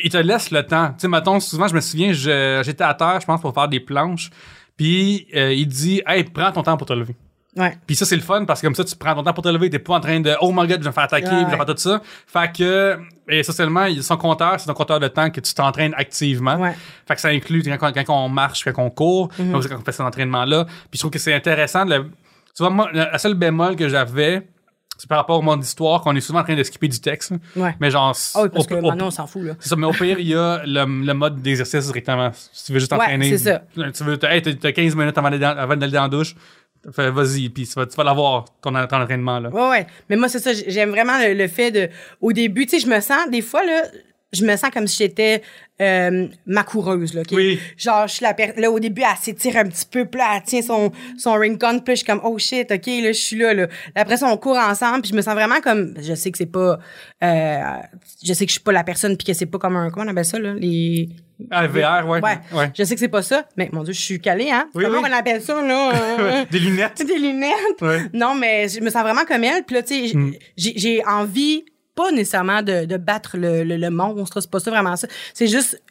[0.02, 0.88] il te laisse le temps.
[0.88, 3.78] Tu sais, mettons, souvent, je me souviens, j'étais à terre, je pense, pour faire des
[3.78, 4.30] planches,
[4.76, 7.14] puis euh, il dit, hey, prends ton temps pour te lever.
[7.56, 9.42] Ouais Puis ça, c'est le fun parce que comme ça, tu prends ton temps pour
[9.44, 9.70] te lever.
[9.70, 11.40] T'es pas en train de Oh my god, je vais me faire attaquer, Ouais.
[11.46, 12.00] je vais faire tout ça.
[12.26, 16.56] Fait que, et essentiellement, son compteur, c'est un compteur de temps que tu t'entraînes activement.
[16.56, 16.74] Ouais.
[17.08, 19.52] Fait que ça inclut quand, quand on marche, quand on court, Mhm.
[19.52, 20.64] donc quand on fait cet entraînement-là.
[20.64, 21.84] Puis je trouve que c'est intéressant.
[21.84, 22.04] de le-
[22.56, 24.46] Tu vois, moi, la seule bémol que j'avais,
[24.98, 27.34] c'est par rapport au monde d'histoire, qu'on est souvent en train de skipper du texte.
[27.54, 29.76] ouais Mais genre, ah oui parce au- que maintenant on s'en fout là c'est ça,
[29.76, 32.30] mais au pire, il y a le, le mode d'exercice directement.
[32.32, 33.36] Si tu veux juste Ouais, t'entraîner.
[33.36, 33.62] c'est ça.
[33.74, 36.34] Tu veux, hey, t'as- t'as 15 minutes avant d'aller dans, avant d'aller dans la douche.
[36.92, 39.48] Fais, vas-y, puis tu vas, l'avoir, ton, ton entraînement, là.
[39.50, 39.86] Ouais, ouais.
[40.08, 40.52] Mais moi, c'est ça.
[40.52, 41.88] J'aime vraiment le, le fait de.
[42.20, 43.82] Au début, tu sais, je me sens, des fois, là,
[44.32, 45.42] je me sens comme si j'étais
[45.80, 47.20] euh, ma coureuse, là.
[47.20, 47.28] ok?
[47.32, 47.58] Oui.
[47.76, 50.32] Genre, je suis la per- Là, au début, elle s'étire un petit peu, puis là,
[50.36, 53.12] elle tient son, son ring gun, puis je suis comme, oh shit, OK, là, je
[53.12, 53.66] suis là, là.
[53.94, 55.94] Après ça, on court ensemble, puis je me sens vraiment comme.
[56.00, 56.78] Je sais que c'est pas.
[57.22, 57.58] euh,
[58.24, 59.90] je sais que je suis pas la personne, puis que c'est pas comme un.
[59.90, 60.54] Comment on appelle ça, là?
[60.54, 61.08] Les.
[61.50, 62.20] Ah, VR, ouais.
[62.22, 62.38] Ouais.
[62.54, 62.70] ouais.
[62.76, 64.68] Je sais que c'est pas ça, mais mon Dieu, je suis calée, hein?
[64.74, 65.08] Oui, Comment oui.
[65.10, 65.92] on appelle ça, là?
[66.18, 67.04] euh, Des lunettes.
[67.06, 67.82] des lunettes.
[67.82, 68.00] Ouais.
[68.14, 69.62] Non, mais je me sens vraiment comme elle.
[69.64, 70.32] Puis là, tu sais, Mm.
[70.56, 74.70] j'ai j'ai envie, pas nécessairement de, de battre le, le, le monstre, c'est pas ça
[74.70, 75.08] vraiment ça.
[75.34, 75.82] C'est juste,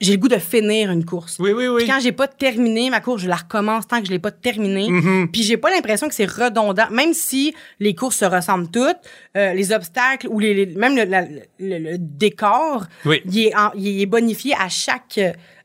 [0.00, 1.36] j'ai le goût de finir une course.
[1.38, 1.84] Oui, oui, oui.
[1.84, 4.32] Puis quand j'ai pas terminé ma course, je la recommence tant que je l'ai pas
[4.32, 4.88] terminée.
[4.90, 5.28] Mhm.
[5.30, 8.96] Puis j'ai pas l'impression que c'est redondant, même si les courses se ressemblent toutes,
[9.36, 11.22] euh, les obstacles ou les, les- même le, la-
[11.60, 13.22] le- le décor, Oui.
[13.26, 15.20] il est, en- il est bonifié à chaque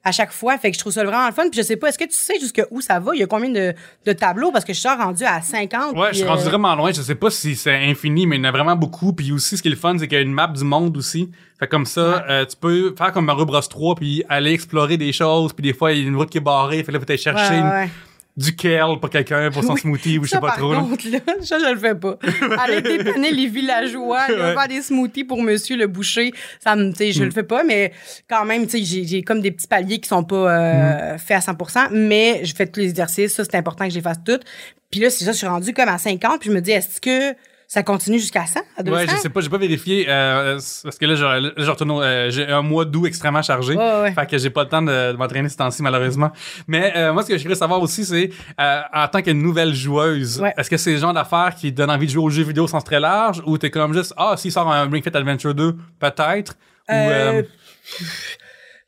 [0.07, 0.57] à chaque fois.
[0.57, 1.43] Fait que je trouve ça vraiment le fun.
[1.49, 3.11] Puis je sais pas, est-ce que tu sais jusque où ça va?
[3.13, 3.73] Il y a combien de,
[4.05, 4.51] de tableaux?
[4.51, 5.95] Parce que je suis rendu à 50.
[5.97, 6.91] Ouais, je suis rendu euh, vraiment loin.
[6.91, 9.13] Je sais pas si c'est infini, mais il y en a vraiment beaucoup.
[9.13, 10.95] Puis aussi, ce qui est le fun, c'est qu'il y a une map du monde
[10.97, 11.29] aussi.
[11.59, 15.11] Fait comme ça, euh, tu peux faire comme Mario Bros 3 puis aller explorer des
[15.11, 15.53] choses.
[15.53, 16.77] Puis des fois, il y a une route qui est barrée.
[16.77, 17.89] Fait que là, faut aller chercher Ouais, une- ouais.
[18.37, 19.81] Du kale pour quelqu'un, pour son Oui.
[19.81, 20.71] smoothie ou je sais pas par trop.
[20.73, 22.17] contre, là, ça, je le fais pas.
[22.63, 24.53] Aller dépanner les villageois, Ouais.
[24.53, 26.31] faire des smoothies pour monsieur le boucher,
[26.63, 27.13] ça me, tu sais, Mm.
[27.13, 27.91] je le fais pas, mais
[28.29, 31.17] quand même, tu sais, j'ai, j'ai comme des petits paliers qui sont pas euh, Mm.
[31.17, 34.01] faits à 100%, mais je fais tous les exercices, ça, c'est important que je les
[34.03, 34.43] fasse toutes.
[34.91, 37.01] Puis là, c'est ça, je suis rendue comme à 50, puis je me dis, est-ce
[37.01, 37.35] que
[37.67, 38.97] ça continue jusqu'à 100, à 200?
[38.97, 42.61] Ouais, je sais pas, j'ai pas vérifié euh, parce que là, au- euh, j'ai un
[42.61, 43.75] mois d'août extrêmement chargé.
[43.75, 44.13] Ouais, ouais.
[44.13, 46.31] Fait que j'ai pas le temps de, de m'entraîner ce temps-ci, malheureusement.
[46.67, 49.73] Mais euh, moi, ce que je voudrais savoir aussi, c'est euh, en tant que nouvelle
[49.73, 50.53] joueuse, Ouais.
[50.57, 52.81] est-ce que c'est le genre d'affaires qui donne envie de jouer aux jeux vidéo sans
[52.81, 56.53] très large ou t'es comme juste, ah, s'il sort un Ring Fit Adventure 2, peut-être?
[56.89, 57.43] Ou, Euh, euh,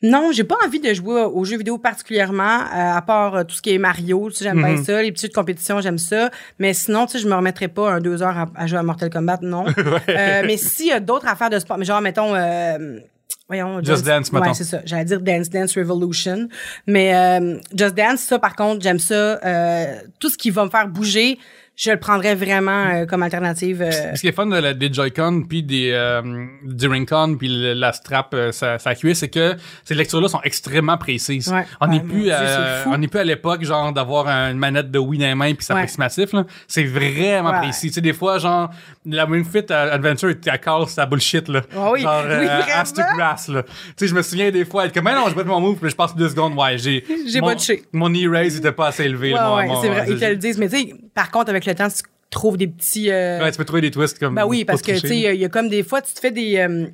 [0.01, 3.53] Non, j'ai pas envie de jouer aux jeux vidéo particulièrement, euh, à part euh, tout
[3.55, 4.75] ce qui est Mario, tu sais, j'aime Mhm.
[4.75, 6.29] bien ça, les petites compétitions, j'aime ça.
[6.57, 8.83] Mais sinon, tu sais, je me remettrais pas un deux heures à, à jouer à
[8.83, 9.65] Mortal Kombat, non.
[10.09, 12.99] Euh, mais s'il y a d'autres affaires de sport, mais genre, mettons, euh,
[13.47, 13.83] voyons.
[13.83, 14.45] Just Dance, mettons.
[14.47, 14.79] Ouais, c'est ça.
[14.85, 16.47] J'allais dire Dance Dance Revolution.
[16.87, 19.39] Mais euh, Just Dance, ça, par contre, j'aime ça.
[19.43, 21.37] Euh, tout ce qui va me faire bouger,
[21.81, 23.81] je le prendrais vraiment euh, comme alternative.
[23.81, 26.21] euh, Ce qui est fun de la, des Joy-Con puis des euh,
[26.63, 30.27] du Ring-Con puis le- la strap euh, sa, sa cuisse c'est que ces lectures là
[30.27, 31.47] sont extrêmement précises.
[31.47, 31.65] Ouais.
[31.79, 34.57] On n'est Ouais, mon plus Dieu, euh, on n'est plus à l'époque genre d'avoir une
[34.57, 35.79] manette de Wii dans les mains puis c'est Ouais.
[35.79, 36.43] approximatif là.
[36.67, 37.59] C'est vraiment Ouais.
[37.59, 37.87] précis.
[37.87, 38.69] Tu sais des fois genre
[39.05, 41.61] la Ring Fit euh, Adventure était à casse sa bullshit là.
[41.73, 42.01] Ah oui.
[42.01, 42.63] Genre Oui, euh, vraiment.
[42.75, 43.63] ass to grass là.
[43.63, 45.77] Tu sais je me souviens des fois être comme Mais non, je vais mon move
[45.79, 47.83] puis je passe deux secondes ouais, j'ai J'ai mon- botché.
[47.93, 50.57] Mon knee raise était pas assez élevé Ouais, c'est vrai, ils te le disent.
[50.57, 53.09] Mais tu sais, par contre, avec le temps, tu trouves des petits...
[53.11, 55.39] euh, Ouais, tu peux trouver des twists comme Ben oui, parce que, tu sais, il
[55.41, 56.57] y a comme des fois, tu te fais des...
[56.57, 56.87] euh,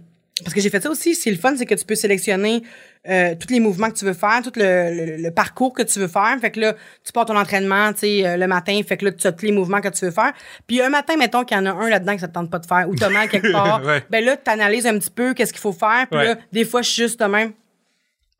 [0.43, 2.61] parce que j'ai fait ça aussi, c'est le fun, c'est que tu peux sélectionner
[3.07, 4.61] euh, tous les mouvements que tu veux faire, tout le,
[5.15, 6.35] le- le parcours que tu veux faire.
[6.41, 6.73] Fait que là,
[7.05, 9.45] tu pars ton entraînement, tu sais, euh, le matin, fait que là, tu as tous
[9.45, 10.33] les mouvements que tu veux faire.
[10.67, 12.59] Puis un matin, mettons qu'il y en a un là-dedans que ça te tente pas
[12.59, 14.03] de faire, ou t'as mal quelque part, Ouais.
[14.09, 16.05] ben là, tu analyses un petit peu qu'est-ce qu'il faut faire.
[16.11, 16.25] Puis Ouais.
[16.25, 17.53] là, des fois, je suis juste de même,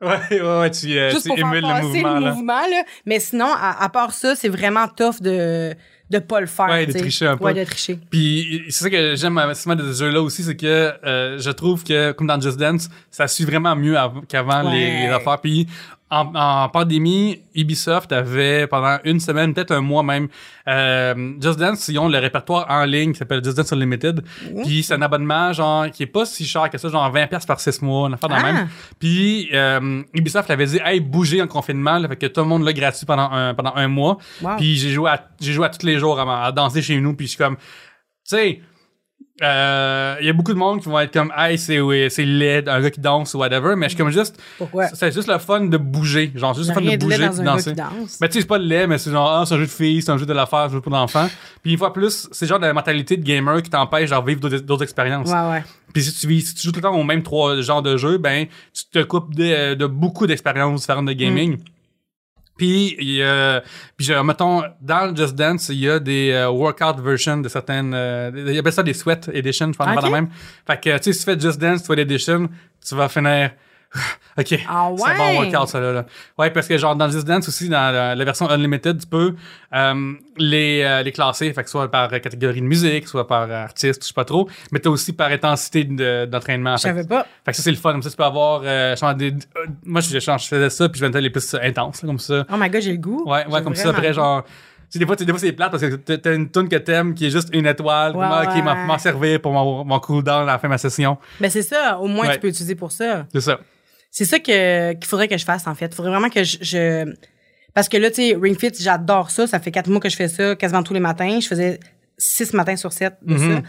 [0.02, 2.32] Ouais, ouais, ouais, tu, euh, juste tu pour faire le mouvement le là.
[2.34, 2.84] mouvement, là.
[3.06, 5.74] Mais sinon, à, à part ça, c'est vraiment tough de
[6.10, 6.68] de pas le faire.
[6.68, 7.46] Ouais, de tricher un peu.
[7.46, 8.00] Ouais, de tricher.
[8.10, 11.84] Puis c'est ça que j'aime maximum de ce jeu-là aussi, c'est que euh, je trouve
[11.84, 15.40] que, comme dans Just Dance, ça suit vraiment mieux av- qu'avant les, les affaires.
[15.42, 15.68] Puis
[16.16, 20.28] en, en pandémie, Ubisoft avait pendant une semaine, peut-être un mois même,
[20.68, 24.24] euh, Just Dance, ils ont le répertoire en ligne qui s'appelle Just Dance Unlimited.
[24.64, 27.48] Puis c'est un abonnement genre qui est pas si cher que ça, genre 20$ piastres
[27.48, 28.44] par 6 mois, une affaire de Ah.
[28.44, 28.68] même.
[29.00, 32.64] Puis euh, Ubisoft avait dit, hey, bougez en confinement, là, fait que tout le monde
[32.64, 34.18] l'a gratuit pendant un, pendant un mois.
[34.42, 34.58] Wow.
[34.58, 37.14] Puis j'ai joué à, j'ai joué à tous les jours à, à danser chez nous,
[37.16, 37.62] puis je suis comme, tu
[38.24, 38.62] sais,
[39.44, 42.70] euh, y a beaucoup de monde qui vont être comme, hey, c'est, oui, c'est laid,
[42.70, 44.88] un gars qui danse ou whatever, mais je suis comme juste, Pourquoi?
[44.88, 47.44] c'est juste le fun de bouger, genre, juste le fun de de laid bouger dans
[47.44, 47.74] gars danser.
[47.74, 48.18] danse.
[48.22, 49.72] Mais tu sais, c'est pas le lait, mais c'est genre, ah, c'est un jeu de
[49.72, 51.28] filles, c'est un jeu de l'affaire, c'est un jeu pour d'enfants.
[51.62, 54.40] Puis une fois plus, c'est genre de la mentalité de gamer qui t'empêche, genre, vivre
[54.40, 55.30] d'autres, expériences.
[55.30, 55.64] Ouais, ouais.
[55.94, 58.18] Puis si tu, si tu joues tout le temps au même trois genres de jeux,
[58.18, 61.58] ben, tu te coupes de, de beaucoup d'expériences différentes de gaming.
[62.58, 63.62] Puis, il y a-
[63.98, 67.94] puis mettons, dans le Just Dance, il y a des euh, workout versions de certaines...
[67.94, 69.96] Euh, il appelle ça des sweat edition, je pense Ok.
[69.96, 70.30] pas la même.
[70.66, 72.48] Fait que, tu sais, si tu fais Just Dance sweat edition,
[72.88, 73.52] tu vas finir...
[74.38, 75.50] OK, Ah c'est un bon ouais?
[75.52, 76.06] workout, ça, là.
[76.38, 79.08] Ouais, parce que genre, dans le Just Dance aussi, dans la, la version Unlimited, tu
[79.08, 79.34] peux
[79.74, 84.02] euh, les, euh, les classer, fait que soit par catégorie de musique, soit par artiste,
[84.04, 86.76] je sais pas trop, mais t'as aussi par intensité de- d'entraînement.
[86.76, 87.26] Je Fait que- savais pas.
[87.46, 87.94] fait que ça, c'est le fun.
[87.94, 88.62] Comme ça, tu peux avoir.
[88.66, 92.02] Euh, des, euh, moi, je, je, je faisais ça, puis je mettais les plus intenses,
[92.02, 92.46] là, comme ça.
[92.52, 93.24] Oh my god, j'ai le goût.
[93.26, 93.90] Ouais, ouais, comme ça.
[93.90, 94.44] Après, genre.
[94.94, 97.30] Des fois, des fois c'est plate parce que t'as- une tune que t'aimes qui est
[97.30, 98.16] juste une étoile.
[98.16, 98.62] Ouais, ok, ouais.
[98.62, 101.18] m'en m'en servir pour mon, mon cooldown à la fin de ma session.
[101.42, 102.34] Ben c'est ça, au moins Ouais.
[102.36, 103.26] tu peux utiliser pour ça.
[103.34, 103.60] C'est ça.
[104.18, 105.88] C'est ça que qu'il faudrait que je fasse en fait.
[105.88, 107.14] Il faudrait vraiment que je, je-
[107.74, 110.16] parce que là tu sais Ring Fit, j'adore ça, ça fait quatre mois que je
[110.16, 111.80] fais ça quasiment tous les matins, je faisais
[112.18, 113.56] six matins sur sept de Mhm.
[113.58, 113.62] ça.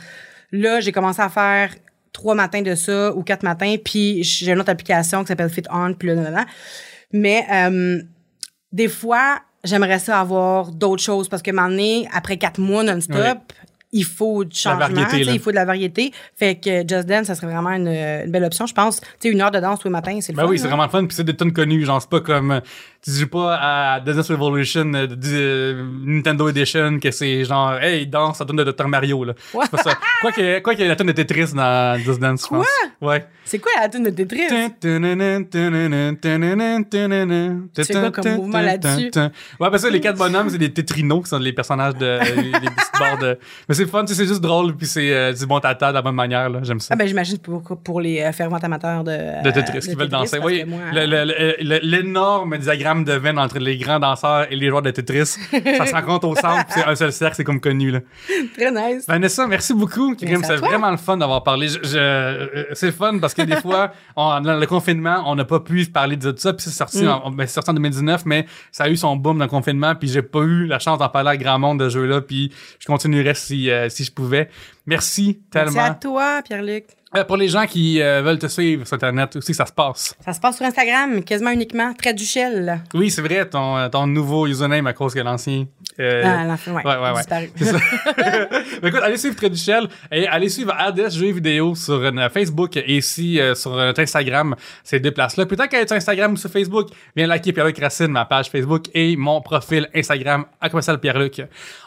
[0.53, 1.75] Là, j'ai commencé à faire
[2.13, 5.65] trois matins de ça ou quatre matins, puis j'ai une autre application qui s'appelle Fit
[5.69, 6.47] On, puis là, là, là, là.
[7.13, 8.01] Mais euh,
[8.71, 13.35] des fois, j'aimerais ça avoir d'autres choses parce que m'emmener après quatre mois non-stop, Ouais.
[13.93, 16.13] Il faut du changement, variété, il faut de la variété.
[16.35, 19.01] Fait que Just Dance, ça serait vraiment une, une belle option, je pense.
[19.01, 20.49] Tu sais, une heure de danse tous les matins, c'est le Ben fun.
[20.51, 21.07] oui, c'est vraiment le fun.
[21.07, 21.85] Puis c'est des tonnes connues.
[21.85, 22.61] Genre, c'est pas comme.
[23.09, 28.07] Euh, Tu joues pas à Dance Revolution euh, de- Nintendo Edition que c'est genre, hey,
[28.07, 28.89] danse, ça donne de Dr.
[28.89, 29.33] Mario, là.
[29.53, 29.93] C'est pas ça.
[30.21, 32.67] Quoi qu'il y ait- quoi ait la tonne de Tetris dans Just Dance, je pense.
[33.01, 33.27] Ouais.
[33.45, 34.49] C'est quoi la tune de Tetris?
[37.75, 39.11] Tu fais quoi comme mouvement là-dessus?
[39.61, 42.19] Ouais, parce que les quatre bonhommes, c'est des tétrinos qui sont les personnages de.
[42.43, 42.51] les,
[42.99, 43.39] barres de.
[43.69, 45.95] Mais c'est fun, tu sais, c'est juste drôle, puis c'est euh, du bon tata de
[45.95, 46.61] la bonne manière, là.
[46.63, 46.89] J'aime ça.
[46.95, 50.09] Ah ben j'imagine pour, pour les euh, fervents amateurs de, de Tetris euh, qui veulent
[50.09, 50.39] danser.
[50.43, 50.81] Oui, que moi,
[53.05, 56.35] de veine entre les grands danseurs et les joueurs de Tetris, ça se rencontre au
[56.37, 57.91] centre, c'est un seul cercle, c'est comme connu.
[57.91, 58.01] Là.
[58.57, 59.05] Très nice.
[59.07, 60.15] Vanessa, merci beaucoup.
[60.19, 61.69] C'est vraiment le fun d'avoir parlé.
[61.69, 65.35] Je- je- euh, c'est le fun parce que des fois, on- dans le confinement, on
[65.35, 67.09] n'a pas pu parler de ça, puis c'est sorti, Mm.
[67.09, 69.95] en, ben, c'est sorti en 2019, mais ça a eu son boom dans le confinement,
[69.95, 72.53] puis j'ai pas eu la chance d'en parler à grand monde de ce jeu-là, puis
[72.79, 74.49] je continuerai si, euh, si je pouvais.
[74.87, 75.73] Merci tellement.
[75.73, 76.85] Merci à toi, Pierre-Luc.
[77.15, 80.15] Euh, pour les gens qui euh, veulent te suivre sur Internet aussi, ça se passe.
[80.25, 81.95] Ça se passe sur Instagram, quasiment uniquement.
[81.95, 82.81] Très du shell.
[82.95, 85.67] Oui, c'est vrai, ton, euh, ton nouveau username à cause que l'ancien.
[86.01, 86.85] euh, Ah, à la fin, ouais.
[86.85, 87.51] ouais, ouais, ouais.
[87.55, 87.79] C'est ça.
[88.83, 93.41] Mais écoute, allez suivre Tréduchel et allez suivre RDS Jeux vidéo sur Facebook et ici
[93.41, 95.47] euh, sur notre Instagram, ces deux places-là.
[95.47, 98.87] Peut-être qu'elle est sur Instagram ou sur Facebook, viens liker Pierre-Luc Racine, ma page Facebook
[98.95, 101.41] et mon profil Instagram à commercial Pierre-Luc.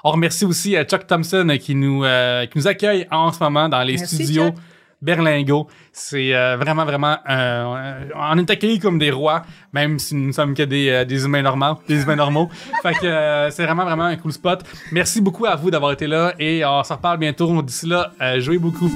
[0.05, 3.84] On remercie aussi Chuck Thompson qui nous, euh, qui nous accueille en ce moment dans
[3.84, 4.45] les Merci, studios.
[4.47, 4.55] Chuck.
[5.01, 5.67] Berlingo.
[5.91, 7.17] C'est euh, vraiment, vraiment...
[7.29, 11.05] euh, on est accueillis comme des rois, même si nous ne sommes que des, euh,
[11.05, 11.79] des humains normaux.
[11.88, 12.49] Des humains normaux.
[12.83, 14.63] fait que euh, c'est vraiment, vraiment un cool spot.
[14.91, 17.62] Merci beaucoup à vous d'avoir été là et on se reparle bientôt.
[17.62, 18.89] D'ici là, euh, jouez beaucoup.